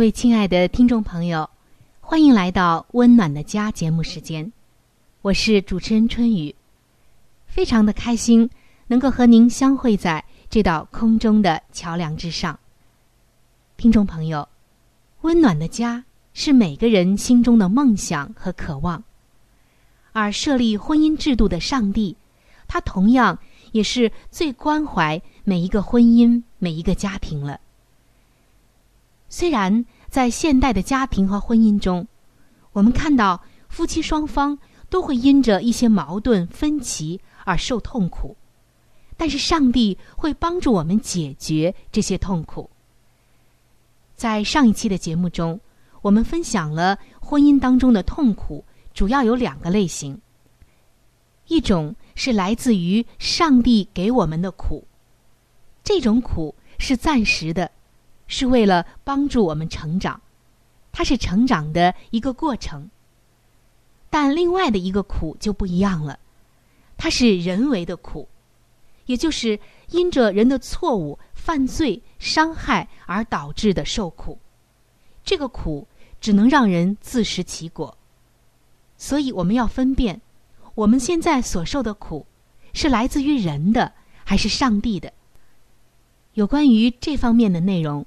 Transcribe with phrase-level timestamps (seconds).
[0.00, 1.50] 各位亲爱的听众朋友，
[2.00, 4.50] 欢迎来到《温暖的家》节目时间，
[5.20, 6.54] 我是主持人春雨，
[7.46, 8.48] 非常的开心
[8.86, 12.58] 能够和您相会在这道空中的桥梁之上。
[13.76, 14.48] 听众朋友，
[15.20, 19.04] 温暖的家是每个人心中的梦想和渴望，
[20.12, 22.16] 而设立婚姻制度的上帝，
[22.66, 23.38] 他同样
[23.72, 27.60] 也是最关怀每一个婚姻、每一个家庭了。
[29.30, 32.06] 虽然在现代的家庭和婚姻中，
[32.72, 34.58] 我们看到夫妻双方
[34.90, 38.36] 都会因着一些矛盾分歧而受痛苦，
[39.16, 42.68] 但是上帝会帮助我们解决这些痛苦。
[44.16, 45.60] 在上一期的节目中，
[46.02, 50.20] 我们分享了婚姻当中的痛苦主要有两个类型，
[51.46, 54.84] 一种是来自于上帝给我们的苦，
[55.84, 57.70] 这种苦是暂时的。
[58.30, 60.20] 是为了帮助我们成长，
[60.92, 62.88] 它是成长的一个过程。
[64.08, 66.18] 但另外的一个苦就不一样了，
[66.96, 68.28] 它是人为的苦，
[69.06, 69.58] 也就是
[69.88, 74.38] 因着人的错误、犯罪、伤害而导致的受苦。
[75.24, 75.86] 这个苦
[76.20, 77.98] 只能让人自食其果。
[78.96, 80.20] 所以我们要分辨，
[80.76, 82.26] 我们现在所受的苦，
[82.72, 83.92] 是来自于人的
[84.24, 85.12] 还是上帝的。
[86.34, 88.06] 有关于这方面的内容。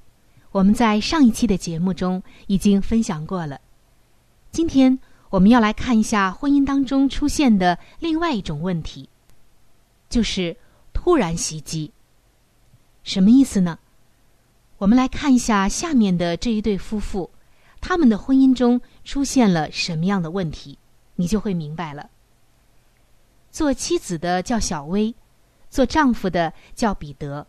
[0.54, 3.60] 我们在上一期的节目中已经分享过了。
[4.52, 5.00] 今天
[5.32, 9.10] 我们要来看一下婚姻当中出现的另外一种问题，
[10.10, 10.56] 就是
[10.94, 11.92] 突然袭击。
[13.02, 13.80] 什么意思呢？
[14.78, 17.32] 我们来看一下下面的这一对夫妇，
[17.82, 20.78] 他们的婚姻中出现了什么样的问题，
[21.16, 22.12] 你就会明白了。
[23.50, 25.16] 做妻子的叫小薇，
[25.72, 27.48] 做丈夫的叫彼得。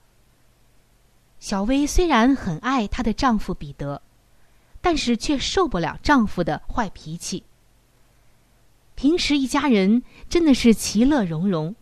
[1.44, 4.00] 小薇虽然很爱她的丈夫彼得，
[4.80, 7.44] 但是却受不了丈夫的坏脾气。
[8.94, 11.74] 平时一家人真的是其乐融融，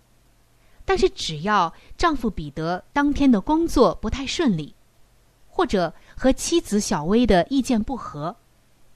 [0.85, 4.75] 但是只要丈夫彼得当天的工作不太顺利，
[5.47, 8.35] 或者和妻子小薇的意见不合，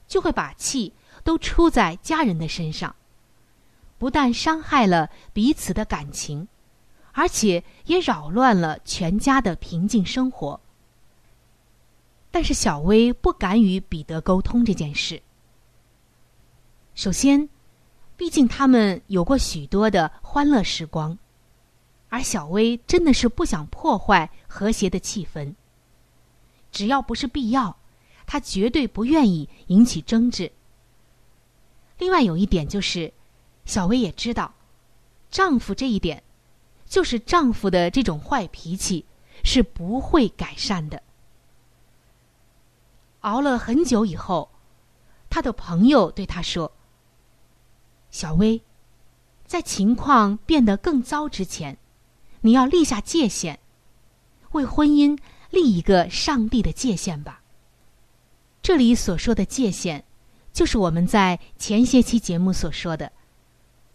[0.05, 0.91] 就会把气
[1.23, 2.93] 都出在家人的身上，
[3.97, 6.45] 不但伤害了彼此的感情。
[7.17, 10.61] 而且也扰乱了全家的平静生活。
[12.29, 15.19] 但是小薇不敢与彼得沟通这件事。
[16.93, 17.49] 首先，
[18.15, 21.17] 毕竟他们有过许多的欢乐时光，
[22.09, 25.55] 而小薇真的是不想破坏和谐的气氛。
[26.71, 27.75] 只要不是必要，
[28.27, 30.51] 她绝对不愿意引起争执。
[31.97, 33.11] 另外有一点就是，
[33.65, 34.53] 小薇也知道，
[35.31, 36.21] 丈夫这一点。
[36.87, 39.05] 就是丈夫的这种坏脾气
[39.43, 41.03] 是不会改善的。
[43.21, 44.49] 熬了很久以后，
[45.29, 46.71] 他的朋友对他说
[48.09, 48.61] ：“小薇，
[49.45, 51.77] 在情况变得更糟之前，
[52.41, 53.59] 你要立下界限，
[54.51, 55.17] 为婚姻
[55.49, 57.41] 立一个上帝的界限吧。”
[58.63, 60.05] 这里所说的界限，
[60.53, 63.11] 就是我们在前些期节目所说的，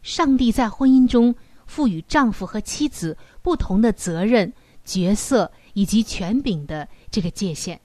[0.03, 1.35] 上帝在婚姻中。
[1.67, 4.53] 赋予丈夫和妻子不同的责任、
[4.85, 7.81] 角色以及权柄的这个界限，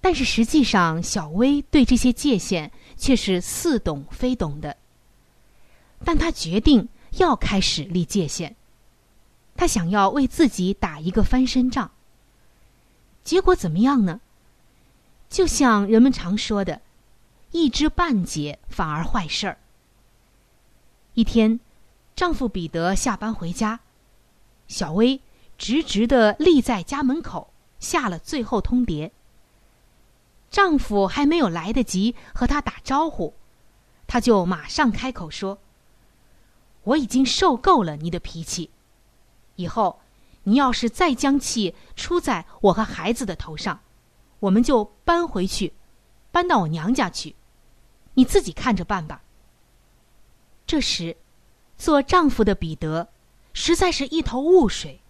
[0.00, 4.76] 但是实际上，小薇对这些界限却是似懂非懂的。
[6.04, 8.56] 但她决定要开始立界限，
[9.54, 11.90] 她想要为自己打一个翻身仗。
[13.22, 14.20] 结果怎么样呢？
[15.28, 16.80] 就像人们常说的
[17.52, 19.58] ，“一知半解反而坏事儿。”
[21.14, 21.60] 一天，
[22.20, 23.80] 丈夫彼得下班回家，
[24.68, 25.22] 小薇
[25.56, 29.10] 直直的立在家门口，下了最后通牒。
[30.50, 33.32] 丈夫还没有来得及和她打招呼，
[34.06, 35.60] 她就马上开口说
[36.84, 38.68] ：“我已经受够了你的脾气，
[39.56, 40.00] 以后
[40.42, 43.80] 你要是再将气出在我和孩子的头上，
[44.40, 45.72] 我们就搬回去，
[46.30, 47.34] 搬到我娘家去，
[48.12, 49.22] 你自己看着办吧。”
[50.68, 51.16] 这时，
[51.80, 53.08] 做丈夫的彼得
[53.54, 55.00] 实在是一头雾水，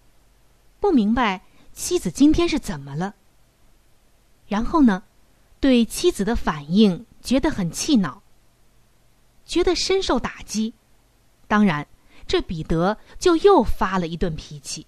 [0.78, 3.16] 不明白妻子今天是怎么了。
[4.46, 5.02] 然后呢？
[5.58, 8.22] 对妻子的反应觉得很气恼，
[9.44, 10.72] 觉得深受打击。
[11.48, 11.86] 当然，
[12.26, 14.86] 这彼得就又发了一顿脾气。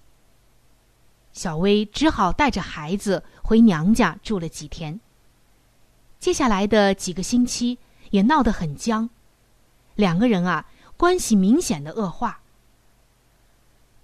[1.33, 4.99] 小薇只好带着孩子回娘家住了几天。
[6.19, 7.77] 接下来的几个星期
[8.09, 9.09] 也闹得很僵，
[9.95, 10.65] 两个人啊
[10.97, 12.41] 关系明显的恶化。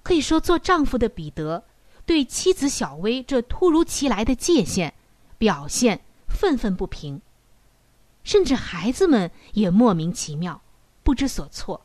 [0.03, 1.63] 可以说，做丈夫的彼得
[2.05, 4.93] 对妻子小薇这突如其来的界限
[5.37, 6.01] 表现。
[6.31, 7.19] 愤愤不平，
[8.23, 10.61] 甚至孩子们也莫名其妙，
[11.03, 11.81] 不知所措。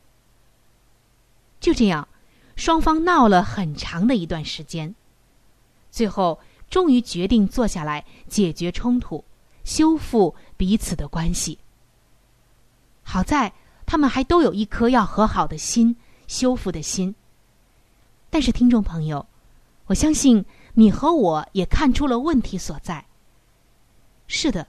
[1.59, 2.07] 就这样，
[2.55, 4.93] 双方闹了很长的一段时间，
[5.89, 9.25] 最后终于决定坐下来解决冲突，
[9.63, 11.57] 修复彼此的关系。
[13.01, 13.51] 好在
[13.85, 15.95] 他们还都有一颗要和好的心、
[16.27, 17.13] 修复的心。
[18.29, 19.25] 但是，听众朋友，
[19.85, 20.43] 我相信
[20.73, 23.05] 你和我也看出了问题所在。
[24.27, 24.67] 是的，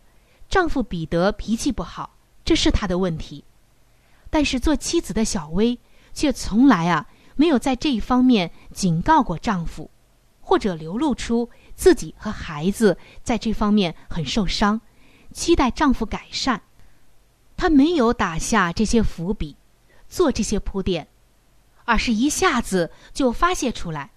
[0.49, 2.15] 丈夫彼得脾气不好，
[2.45, 3.43] 这是他的问题。
[4.29, 5.79] 但是做妻子的小薇
[6.13, 9.91] 却从来啊没有在这一方面警告过丈夫，
[10.41, 14.81] 或者流露出自己和孩子在这方面很受伤，
[15.33, 16.61] 期待丈夫改善。
[17.57, 19.57] 她没有打下这些伏笔，
[20.09, 21.09] 做这些铺垫，
[21.85, 24.11] 而是一下子就发泄出来，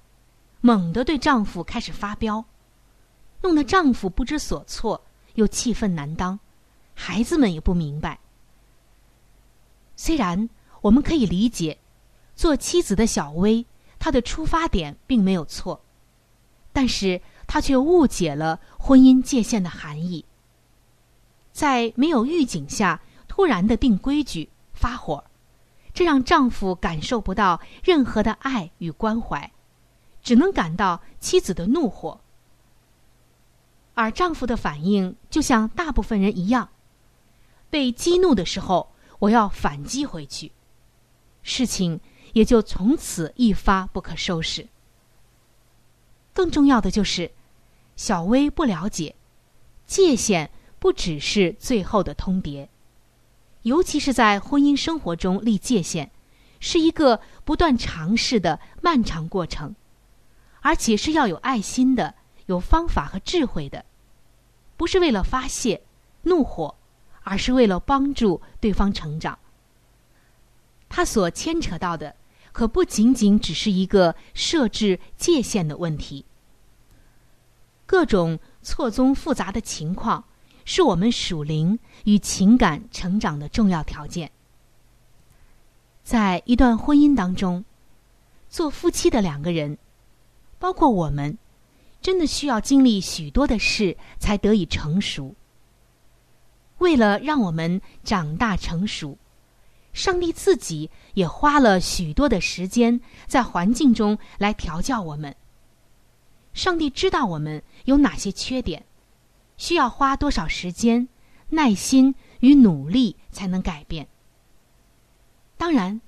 [0.61, 2.45] 猛地对丈夫开始发飙，
[3.41, 5.01] 弄得丈夫不知所措。
[5.35, 6.37] 又气愤难当，
[6.93, 8.19] 孩子们也不明白。
[9.95, 10.49] 虽然
[10.81, 11.77] 我们可以理解，
[12.35, 13.65] 做妻子的小薇，
[13.99, 15.81] 她的出发点并没有错，
[16.73, 20.25] 但是她却误解了婚姻界限的含义。
[21.53, 25.23] 在没有预警下突然的定规矩、发火，
[25.93, 29.49] 这让丈夫感受不到任何的爱与关怀，
[30.21, 32.19] 只能感到妻子的怒火。
[33.93, 36.69] 而丈夫的反应就像大部分人一样，
[37.69, 40.51] 被激怒的时候，我要反击回去，
[41.43, 41.99] 事情
[42.33, 44.67] 也就从此一发不可收拾。
[46.33, 47.31] 更重要的就是，
[47.95, 49.15] 小薇不了解，
[49.85, 50.49] 界限
[50.79, 52.69] 不只是最后的通牒，
[53.69, 56.09] 尤其是在婚姻生活中立界限，
[56.59, 59.75] 是一个不断尝试的漫长过程，
[60.61, 62.15] 而且是要有爱心的，
[62.47, 63.85] 有方法和智慧的。
[64.75, 65.83] 不是为了发泄
[66.23, 66.73] 怒火，
[67.21, 69.37] 而是为了帮助对方成长。
[70.89, 72.15] 他所牵扯到的，
[72.51, 76.25] 可不仅仅只是一个设置界限的问题。
[77.85, 80.23] 各种错综复杂的情况，
[80.71, 84.29] 是我们属灵与情感成长的重要条件。
[86.03, 87.65] 在一段婚姻当中，
[88.51, 89.79] 做夫妻的两个人，
[90.59, 91.35] 包括我们。
[92.01, 95.35] 真的需要经历许多的事才得以成熟。
[96.77, 99.17] 为了让我们长大成熟，
[99.91, 105.35] 上帝自己也花了许多的时间在环境中来调教我们。
[106.53, 108.85] 上帝知道我们有哪些缺点，
[109.59, 111.07] 需要花多少时间、
[111.49, 114.07] 耐心与努力才能改变。
[115.57, 116.01] 当然，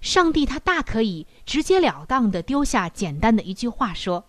[0.00, 4.26] 上帝他大可以直截了当的丢下简单的一句话说。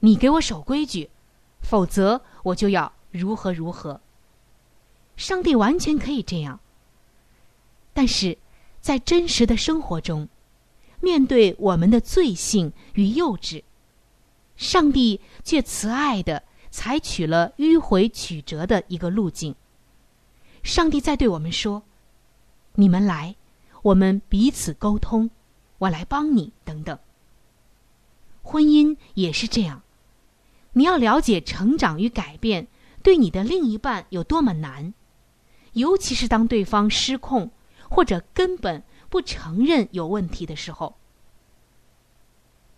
[0.00, 1.10] 你给我守规矩，
[1.60, 4.00] 否则我就要如何如何。
[5.16, 6.60] 上帝完全可以这样，
[7.92, 8.38] 但是
[8.80, 10.28] 在真实的生活中，
[11.00, 13.62] 面对我们的罪性与幼稚，
[14.56, 19.54] 上帝却慈爱的采取了迂回曲折的一个路径。
[20.62, 21.82] 上帝在对我们说
[22.76, 23.36] ：“你们来，
[23.82, 25.30] 我们彼此沟通，
[25.78, 26.98] 我来帮你。”等等。
[28.42, 29.82] 婚姻也是这样。
[30.72, 32.68] 你要了解成长与改变
[33.02, 34.94] 对你的另一半有多么难，
[35.72, 37.50] 尤其是当对方失控
[37.88, 40.96] 或者根本不承认有问题的时候。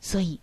[0.01, 0.41] 所以，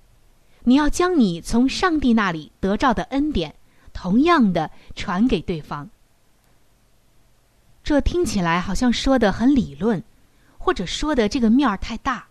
[0.70, 3.56] 你要将你从上帝那里得到的恩典，
[3.92, 5.90] 同样的传给对方。
[7.84, 10.04] 这听起来好像说的很理论，
[10.60, 12.28] 或者说的这个面儿太大。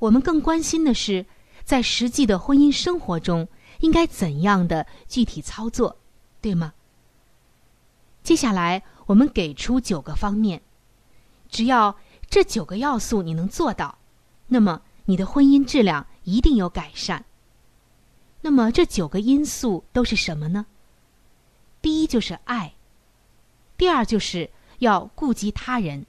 [0.00, 1.24] 我们更关心的是，
[1.62, 3.46] 在实际的婚姻生活中，
[3.78, 5.96] 应该怎样的具体操作，
[6.40, 6.72] 对吗？
[8.24, 10.60] 接下来我们给出九个方面，
[11.48, 11.96] 只要
[12.28, 13.96] 这九个要素你能做到，
[14.48, 14.82] 那么。
[15.04, 17.24] 你的婚姻质量一定有改善。
[18.40, 20.66] 那么这九个因素都是什么呢？
[21.80, 22.74] 第一就是爱，
[23.76, 26.06] 第二就是要顾及他人，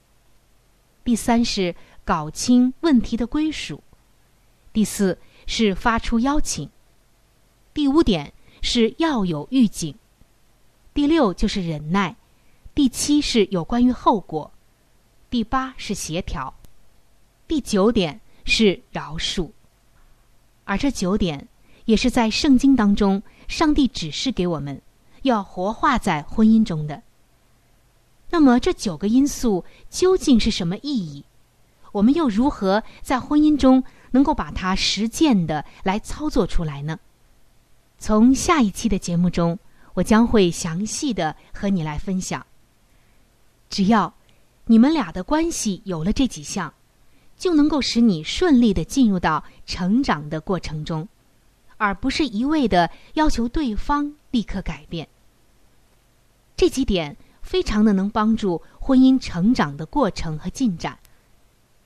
[1.04, 3.82] 第三是搞清问题的归属，
[4.72, 6.68] 第四是发出邀请，
[7.72, 9.96] 第五点是要有预警，
[10.92, 12.16] 第六就是忍耐，
[12.74, 14.52] 第七是有关于后果，
[15.30, 16.54] 第八是协调，
[17.46, 18.20] 第九点。
[18.46, 19.50] 是饶恕，
[20.64, 21.46] 而这九点
[21.84, 24.80] 也是在圣经当中，上帝指示给我们
[25.22, 27.02] 要活化在婚姻中的。
[28.30, 31.24] 那么这九个因素究竟是什么意义？
[31.92, 36.98] 我们又如何在婚姻中能够把它实践的来操作出来呢？
[37.98, 39.58] 从下一期的节目中，
[39.92, 42.44] 我将会详细的和你来分享。
[43.68, 44.14] 只要
[44.66, 46.72] 你们俩的关系有了这几项。
[47.36, 51.08] 就能够使你顺利的进入到成长的过程中，
[51.76, 55.08] 而不是一味的要求对方立刻改变。
[56.56, 60.98] 这几点非常的能帮助婚姻成长的过程和进展，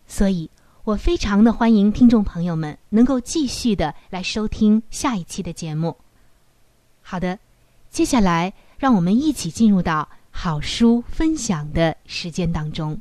[0.07, 0.51] 所以
[0.85, 5.97] 我非常的欢迎听众朋友们能够继续的来收听下一期的节目。
[7.03, 7.39] 好的，
[7.91, 13.01] 接下来让我们一起进入到好书分享的时间当中。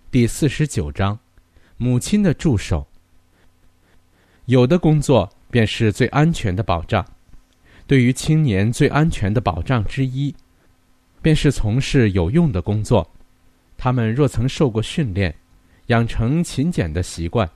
[0.11, 1.17] 第四十九章，
[1.77, 2.85] 母亲的助手。
[4.43, 7.05] 有的工作便是最安全的保障。
[7.87, 10.35] 对于青年最安全的保障之一，
[11.21, 13.09] 便是从事有用的工作。
[13.77, 15.33] 他们若曾受过训练，
[15.85, 17.49] 养成勤俭的习惯，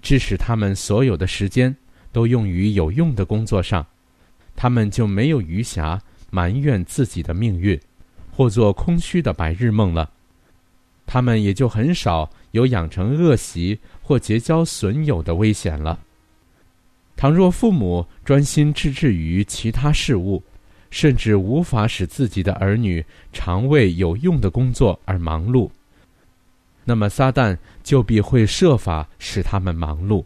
[0.00, 1.76] 致使他们所有的时间
[2.10, 3.86] 都用于有用的工作上，
[4.56, 6.00] 他们就没有余暇
[6.30, 7.78] 埋怨自己的命运，
[8.34, 10.10] 或做空虚的白日梦了。
[11.10, 15.98] 他们也就很少有养成恶习或结交损友的危险了。
[17.16, 20.42] 倘若父母专心致志于其他事物，
[20.90, 25.70] 甚至无法使自己的儿女常为有用的工作而忙碌，
[26.84, 30.22] 那么撒旦就必会设法使他们忙碌。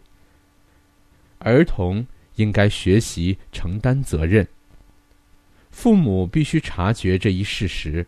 [1.39, 4.45] 儿童应该学习承担责任，
[5.71, 8.05] 父母必须察觉这一事实：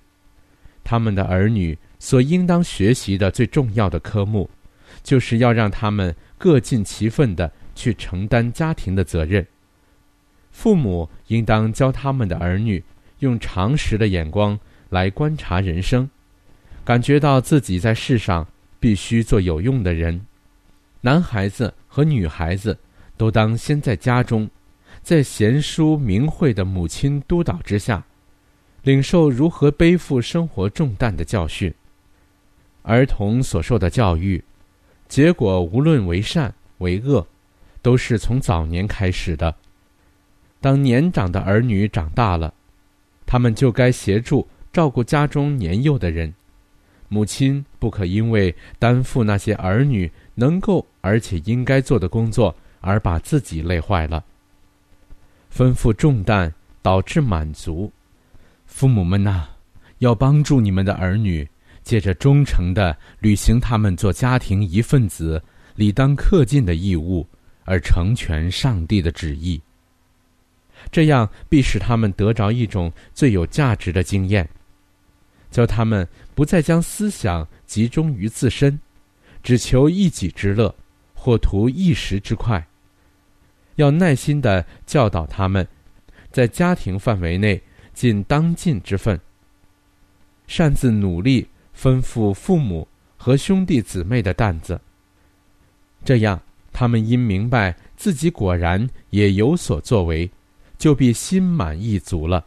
[0.83, 4.49] 他们的儿女所应当学习的最重要的科目，
[5.03, 9.45] 就是要让他们各尽其分的去承担家庭的责任。
[10.51, 12.83] 父母应当教他们的儿女
[13.19, 14.57] 用常识的眼光
[14.89, 16.09] 来观察人生，
[16.83, 18.47] 感觉到自己在世上
[18.79, 20.25] 必须做有用的人。
[21.01, 22.77] 男孩子和女孩子
[23.17, 24.49] 都当先在家中。
[25.03, 28.03] 在贤淑明慧的母亲督导之下，
[28.81, 31.71] 领受如何背负生活重担的教训。
[32.85, 34.43] 儿童所受的教育，
[35.07, 37.25] 结果无论为善为恶，
[37.81, 39.53] 都是从早年开始的。
[40.61, 42.53] 当年长的儿女长大了，
[43.25, 46.33] 他们就该协助照顾家中年幼的人。
[47.07, 54.23] 母亲不可因为担负那些儿女能够而且应该做的工作，而把自己累坏了。
[55.53, 57.91] 吩咐重担导致满足，
[58.65, 59.47] 父母们呐，
[59.99, 61.47] 要帮助你们的儿女，
[61.85, 65.41] 借着忠诚的履行他们做家庭一份子、
[65.75, 67.25] 理当恪尽的义务，
[67.63, 69.61] 而成全上帝的旨意。
[70.91, 74.49] 这样必使他们得着一种最有价值的经验，
[75.51, 78.79] 教他们不再将思想集中于自身，
[79.43, 80.73] 只求一己之乐，
[81.13, 82.67] 或图一时之快。
[83.75, 85.67] 要耐心的教导他们，
[86.31, 87.61] 在家庭范围内
[87.93, 89.19] 尽当尽之分，
[90.47, 94.79] 擅自努力吩咐父母和兄弟姊妹的担子。
[96.03, 96.41] 这样，
[96.71, 100.29] 他们因明白自己果然也有所作为，
[100.77, 102.45] 就必心满意足了。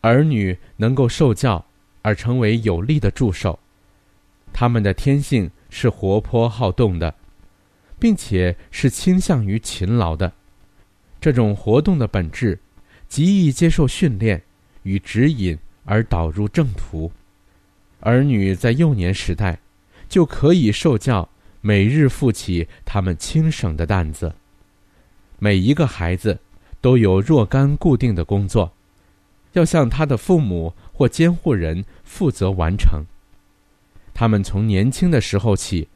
[0.00, 1.64] 儿女能够受教
[2.02, 3.58] 而成为有力的助手，
[4.52, 7.14] 他们的天性是活泼好动的。
[8.00, 10.32] 并且是倾向于勤劳的，
[11.20, 12.58] 这种活动的本质，
[13.08, 14.42] 极易接受训练
[14.84, 17.12] 与指引而导入正途。
[18.00, 19.58] 儿女在幼年时代，
[20.08, 21.28] 就可以受教，
[21.60, 24.34] 每日负起他们轻省的担子。
[25.38, 26.38] 每一个孩子
[26.80, 28.72] 都有若干固定的工作，
[29.52, 33.04] 要向他的父母或监护人负责完成。
[34.12, 35.88] 他们从年轻的时候起。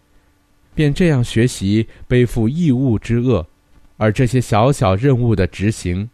[0.77, 3.47] 便这样学习背负义务之恶，
[3.97, 6.11] 而这些小小任务的执行，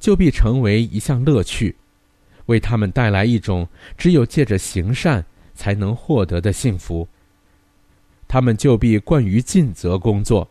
[0.00, 1.76] 就必成为一项乐趣，
[2.46, 7.06] 为他们带来一种只有借着行善才能获得的幸福。
[8.26, 10.48] 他们就必惯于尽责工作，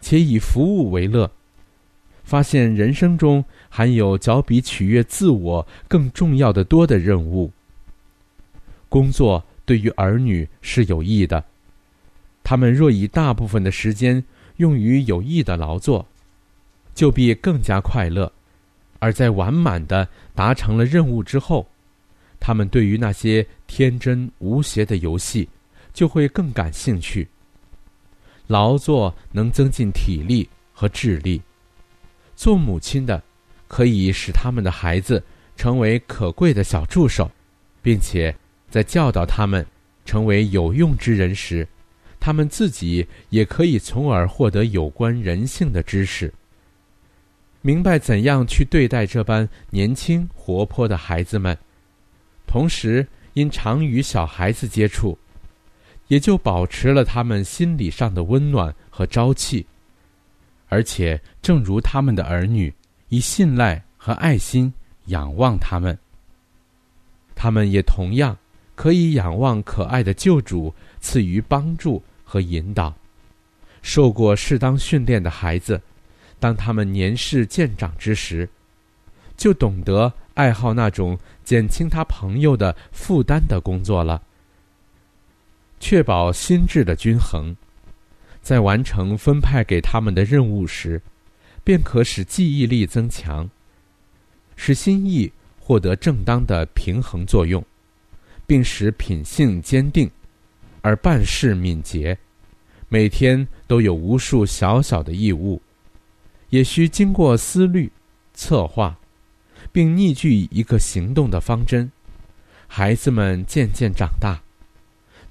[0.00, 1.30] 且以服务为乐，
[2.22, 7.50] 发现人生中含有较比取悦自我更重要的多的任务。
[8.88, 11.44] 工作对于儿女是有益的。
[12.44, 14.24] 他们若以大部分的时间
[14.56, 16.06] 用于有益的劳作，
[16.94, 18.32] 就必更加快乐；
[18.98, 21.66] 而在完满的达成了任务之后，
[22.40, 25.48] 他们对于那些天真无邪的游戏
[25.92, 27.28] 就会更感兴趣。
[28.46, 31.40] 劳作能增进体力和智力，
[32.34, 33.22] 做母亲的
[33.66, 35.22] 可以使他们的孩子
[35.56, 37.30] 成为可贵的小助手，
[37.82, 38.34] 并且
[38.70, 39.64] 在教导他们
[40.04, 41.66] 成为有用之人时。
[42.20, 46.32] 他们自己也可以从而获得有关人性的知识，
[47.60, 51.56] 明白怎样去对待这般年轻活泼的孩子们，
[52.46, 55.18] 同时因常与小孩子接触，
[56.08, 59.66] 也就保持了他们心理上的温暖和朝气，
[60.68, 62.72] 而且正如他们的儿女，
[63.08, 64.72] 以信赖和爱心
[65.06, 65.98] 仰望他们，
[67.34, 68.36] 他们也同样
[68.74, 72.02] 可以仰望可爱的救主赐予帮助。
[72.30, 72.94] 和引导，
[73.80, 75.80] 受过适当训练的孩子，
[76.40, 78.48] 当他们年事渐长之时，
[79.36, 84.22] 就懂得爱好那种减轻他朋友的负担的工作了。
[85.80, 87.56] 确保心智的均衡，
[88.42, 91.00] 在完成分派给他们的任务时，
[91.62, 93.48] 便可使记忆力增强，
[94.56, 97.64] 使心意获得正当的平衡作用，
[98.46, 100.10] 并使品性坚定。
[100.80, 102.16] 而办事敏捷，
[102.88, 105.60] 每天都有无数小小的义务，
[106.50, 107.90] 也需经过思虑、
[108.34, 108.98] 策划，
[109.70, 111.90] 并拟具一个行动的方针。
[112.66, 114.42] 孩子们渐渐长大，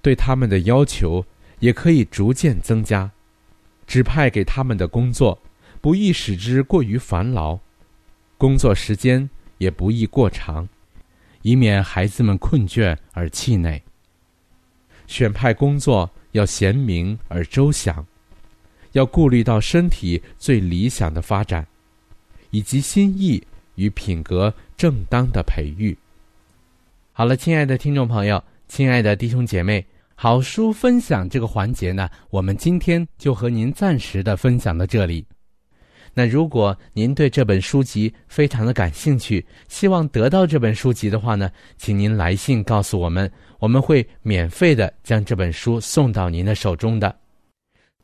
[0.01, 1.25] 对他们的要求
[1.60, 3.12] 也可以逐渐增加。
[3.86, 5.39] 指派给他们的工作，
[5.80, 7.58] 不易使之过于繁劳，
[8.38, 10.67] 工作时间也不宜过长，
[11.41, 13.82] 以免孩子们困倦而气馁。
[15.08, 18.06] 选派工作要贤明而周详，
[18.98, 21.66] 要顾虑到身体最理想的发展，
[22.50, 23.42] 以及心意
[23.76, 25.96] 与品格正当的培育。
[27.14, 35.24] 好了，亲爱的听众朋友，亲爱的弟兄姐妹，好书分享这个环节呢，我们今天就和您暂时的分享到这里。
[36.16, 47.16] 那如果您对这本书籍非常的感兴趣，希望得到这本书籍的话呢，请您来信告诉我们，我们会免费的将这本书送到您的手中的。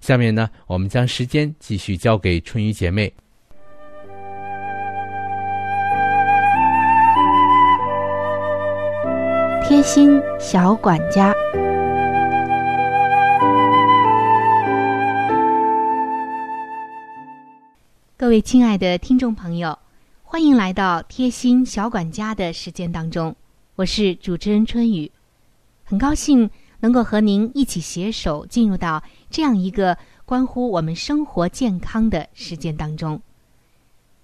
[0.00, 3.12] 下面呢，我们将时间继续交给春雨姐妹。
[9.68, 11.34] 贴心小管家。
[18.16, 19.78] 各位亲爱的听众朋友，
[20.22, 23.36] 欢迎来到贴心小管家的时间当中，
[23.76, 25.10] 我是主持人春雨，
[25.84, 33.20] 很高兴能够和您一起携手进入到这样一个关乎我们生活健康的时间当中。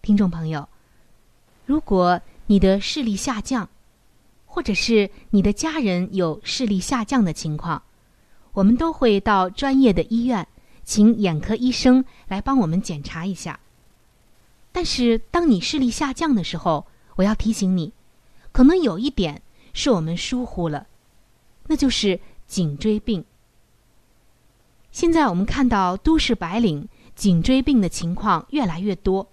[0.02, 0.68] 听众朋友，
[1.64, 3.68] 如果你的视力下降，
[4.44, 7.82] 或者是你的家人有视力下降的情况，
[8.52, 10.46] 我们都会到专业的医院，
[10.84, 13.60] 请眼科医生来帮我们检查一下。
[14.72, 17.92] 但是，当你视力下降的时候，我要提醒你，
[18.52, 19.40] 可能有一点
[19.72, 20.86] 是我们疏忽了，
[21.66, 23.24] 那就是颈椎病。
[24.96, 29.28] 现在我们看到都市白领颈椎病的情况越来越多，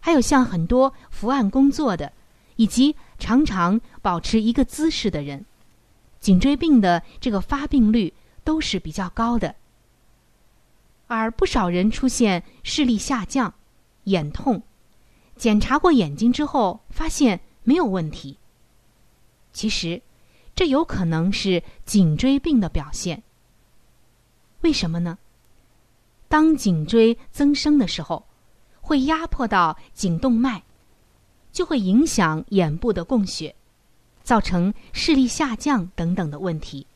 [0.00, 2.12] 还有像很多伏案工作的，
[2.56, 5.46] 以及常常保持一个姿势的人，
[6.18, 9.54] 颈椎病的这个发病率都是比较高的。
[11.06, 13.54] 而不少人出现视力下降、
[14.02, 14.60] 眼痛。
[15.36, 18.36] 检查过眼睛之后，发现没有问题。
[19.52, 20.02] 其实，
[20.56, 23.22] 这有可能是颈椎病的表现。
[24.60, 25.18] 为什么呢？
[26.28, 28.26] 当颈椎增生的时候，
[28.80, 30.62] 会压迫到颈动脉，
[31.52, 33.54] 就会影响眼部的供血，
[34.22, 36.86] 造成视力下降等等的问题。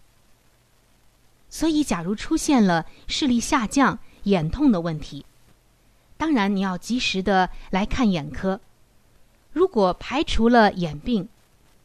[1.49, 5.25] 所以，假如出现了视力下降、眼痛的问题，
[6.17, 8.61] 当然，你要及时的来看眼科。
[9.53, 11.29] 如果排除了眼病，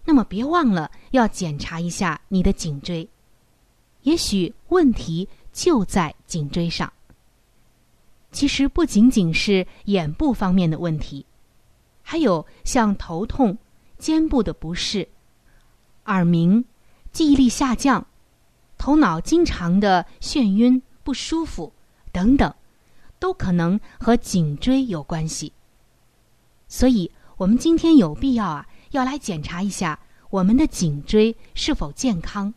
[0.05, 3.09] 那么别忘了要检查一下你的颈椎，
[4.03, 5.27] 也许问题
[5.57, 6.93] 就在颈椎上。
[8.31, 11.25] 其实不仅仅是眼部方面的问题，
[12.03, 13.57] 还有像头痛、
[13.97, 15.09] 肩部的不适、
[16.05, 16.63] 耳鸣、
[17.11, 18.05] 记忆力下降、
[18.77, 21.73] 头脑经常的眩晕不舒服
[22.11, 22.53] 等等。
[23.19, 25.51] 都可能和颈椎有关系，
[26.67, 32.53] 所以我们今天有必要啊，要来检查一下我们的颈椎是否健康。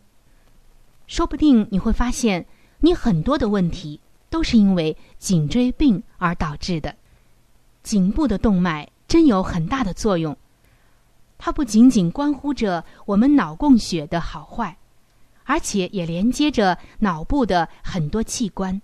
[1.07, 2.47] 说不定你会发现，
[2.81, 6.95] 你很多的问题都是因为颈椎病而导致的。
[7.83, 10.37] 颈部的动脉真有很大的作用，
[11.39, 14.77] 它不仅仅关乎着我们脑供血的好坏，
[15.45, 18.81] 而且也连接着脑部的很多器官，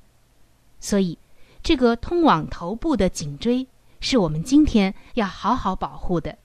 [0.81, 1.19] 所以。
[1.63, 3.67] 这个通往头部的颈椎
[3.99, 6.39] 是我们今天要好好保护的，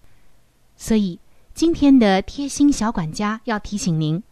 [0.76, 1.20] 所以
[1.54, 4.24] 今天的贴心小管家要提醒您：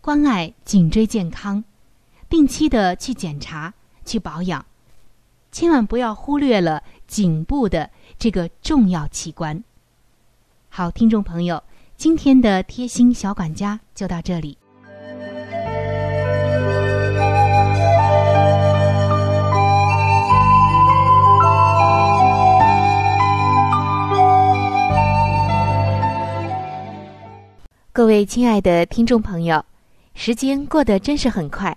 [0.00, 1.64] 关爱颈椎健康，
[2.28, 3.72] 定期的去检查、
[4.04, 4.64] 去保养，
[5.50, 9.64] 千万不要忽略了颈部的这个重要器官。
[10.68, 11.62] 好，听众朋友，
[11.96, 14.58] 今天的贴心小管家就到这里。
[27.90, 29.64] 各位亲爱的听众朋友，
[30.14, 31.76] 时间过得真是很快。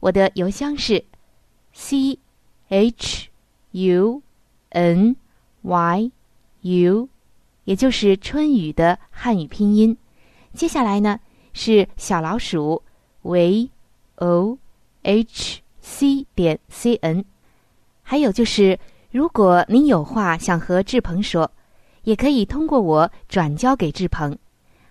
[0.00, 1.04] 我的邮箱是
[1.74, 2.18] c
[2.68, 3.28] h
[3.72, 4.22] u
[4.70, 5.14] n
[5.60, 6.10] y
[6.62, 7.08] u，
[7.64, 9.96] 也就是春雨的汉语拼音。
[10.54, 11.20] 接下来呢
[11.52, 12.82] 是小老鼠
[13.22, 13.70] v
[14.16, 14.56] o
[15.02, 17.22] h c 点 c n。
[18.02, 18.78] 还有就是，
[19.10, 21.50] 如果您有话想和志鹏说，
[22.04, 24.36] 也可以通过我转交给志鹏。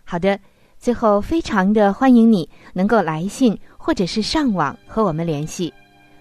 [0.03, 0.39] 好的，
[0.77, 3.59] 最后非常的欢迎你能够来信。
[3.81, 5.73] 或者是上网和我们联系。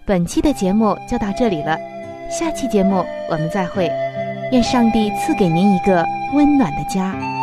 [0.07, 1.77] 本期的节目就到这里了，
[2.31, 3.91] 下期节目我们再会。
[4.51, 7.38] 愿上帝赐给您一个温暖的家。